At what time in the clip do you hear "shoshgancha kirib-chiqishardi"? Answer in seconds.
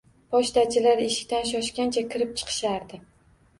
1.51-3.03